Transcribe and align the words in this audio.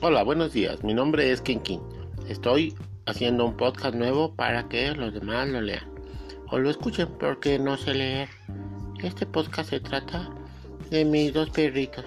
Hola, 0.00 0.22
buenos 0.22 0.52
días. 0.52 0.84
Mi 0.84 0.94
nombre 0.94 1.32
es 1.32 1.40
King 1.40 1.58
King. 1.58 1.80
Estoy 2.28 2.72
haciendo 3.06 3.44
un 3.44 3.56
podcast 3.56 3.96
nuevo 3.96 4.32
para 4.32 4.68
que 4.68 4.92
los 4.92 5.12
demás 5.12 5.48
lo 5.48 5.60
lean 5.60 5.82
o 6.52 6.58
lo 6.60 6.70
escuchen 6.70 7.08
porque 7.18 7.58
no 7.58 7.76
sé 7.76 7.94
leer. 7.94 8.28
Este 9.02 9.26
podcast 9.26 9.70
se 9.70 9.80
trata 9.80 10.30
de 10.90 11.04
mis 11.04 11.32
dos 11.32 11.50
perritos. 11.50 12.04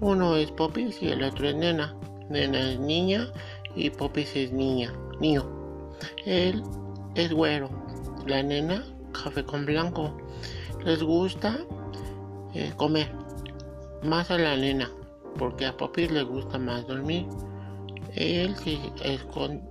Uno 0.00 0.34
es 0.34 0.50
Popis 0.50 1.02
y 1.02 1.08
el 1.08 1.22
otro 1.22 1.46
es 1.46 1.54
Nena. 1.56 1.94
Nena 2.30 2.72
es 2.72 2.80
niña 2.80 3.30
y 3.76 3.90
Popis 3.90 4.34
es 4.34 4.50
niña, 4.50 4.90
niño. 5.20 5.44
Él 6.24 6.62
es 7.16 7.34
güero. 7.34 7.68
La 8.26 8.42
nena 8.42 8.82
café 9.12 9.44
con 9.44 9.66
blanco. 9.66 10.16
Les 10.86 11.02
gusta 11.02 11.58
eh, 12.54 12.72
comer. 12.78 13.12
Más 14.02 14.30
a 14.30 14.38
la 14.38 14.56
nena 14.56 14.90
porque 15.38 15.66
a 15.66 15.76
Poppy 15.76 16.08
le 16.08 16.22
gusta 16.22 16.58
más 16.58 16.86
dormir. 16.86 17.26
Él 18.14 18.56
se, 18.56 18.78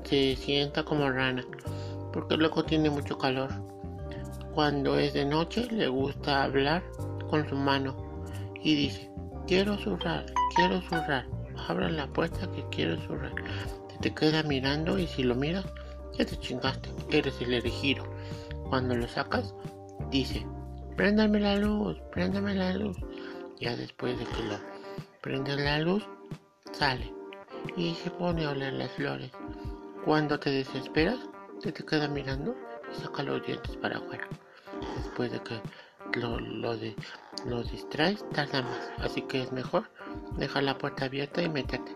se 0.04 0.36
sienta 0.36 0.84
como 0.84 1.10
rana, 1.10 1.44
porque 2.14 2.38
luego 2.38 2.64
tiene 2.64 2.90
mucho 2.90 3.18
calor. 3.18 3.50
Cuando 4.54 4.98
es 4.98 5.14
de 5.14 5.26
noche 5.26 5.68
le 5.72 5.88
gusta 5.88 6.44
hablar 6.44 6.84
con 7.30 7.48
su 7.48 7.56
mano 7.56 7.96
y 8.62 8.76
dice, 8.76 9.10
quiero 9.48 9.78
zurrar, 9.78 10.26
quiero 10.56 10.82
zurrar, 10.82 11.26
abra 11.68 11.90
la 11.90 12.08
puerta 12.08 12.50
que 12.52 12.64
quiero 12.72 12.98
zurrar. 13.02 13.34
te 14.02 14.14
queda 14.14 14.44
mirando 14.44 14.98
y 14.98 15.08
si 15.08 15.24
lo 15.24 15.36
miras, 15.36 15.66
ya 16.18 16.26
te 16.26 16.38
chingaste, 16.38 16.90
eres 17.12 17.40
el 17.42 17.54
elegido. 17.54 18.04
Cuando 18.70 18.96
lo 18.96 19.08
sacas, 19.08 19.54
dice, 20.12 20.46
préndame 20.96 21.40
la 21.40 21.56
luz, 21.56 21.98
préndame 22.12 22.56
la 22.56 22.74
luz. 22.74 22.98
Ya 23.60 23.76
después 23.76 24.18
de 24.18 24.26
que 24.26 24.44
lo 24.44 24.79
prende 25.22 25.56
la 25.56 25.80
luz, 25.80 26.08
sale 26.72 27.14
y 27.76 27.94
se 27.96 28.10
pone 28.12 28.46
a 28.46 28.52
oler 28.52 28.74
las 28.74 28.92
flores. 28.92 29.32
Cuando 30.06 30.40
te 30.40 30.50
desesperas, 30.50 31.20
te, 31.62 31.72
te 31.72 31.86
queda 31.86 32.08
mirando 32.08 32.56
y 32.92 33.02
saca 33.02 33.24
los 33.24 33.46
dientes 33.46 33.76
para 33.78 33.98
afuera. 33.98 34.28
Después 35.04 35.32
de 35.32 35.42
que 35.42 35.62
lo, 36.20 36.40
lo, 36.40 36.74
lo 37.46 37.64
distraes, 37.64 38.24
tarda 38.30 38.62
más. 38.62 38.92
Así 39.00 39.22
que 39.24 39.44
es 39.44 39.52
mejor 39.52 39.90
dejar 40.38 40.64
la 40.64 40.78
puerta 40.78 41.06
abierta 41.06 41.42
y 41.42 41.50
meterte. 41.50 41.96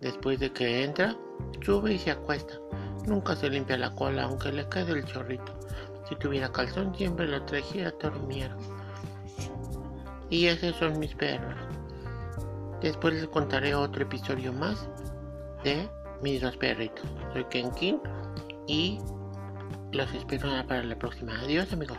Después 0.00 0.38
de 0.40 0.52
que 0.52 0.84
entra, 0.84 1.16
sube 1.62 1.94
y 1.94 1.98
se 1.98 2.10
acuesta. 2.10 2.54
Nunca 3.06 3.36
se 3.36 3.48
limpia 3.48 3.78
la 3.78 3.94
cola, 3.94 4.24
aunque 4.24 4.52
le 4.52 4.68
quede 4.68 4.92
el 4.92 5.04
chorrito. 5.04 5.58
Si 6.08 6.16
tuviera 6.16 6.50
calzón, 6.50 6.94
siempre 6.94 7.26
lo 7.26 7.42
trajera 7.44 7.92
dormir. 8.00 8.50
Y 10.30 10.46
esos 10.46 10.76
son 10.76 10.98
mis 10.98 11.14
perros. 11.14 11.54
Después 12.80 13.14
les 13.14 13.26
contaré 13.28 13.74
otro 13.74 14.02
episodio 14.02 14.52
más 14.52 14.88
de 15.64 15.88
mis 16.22 16.40
dos 16.40 16.56
perritos. 16.56 17.04
Soy 17.32 17.44
Ken 17.44 17.70
King 17.72 17.98
y 18.66 18.98
los 19.92 20.12
espero 20.14 20.48
para 20.66 20.82
la 20.84 20.96
próxima. 20.96 21.32
Adiós 21.40 21.72
amigos. 21.72 21.98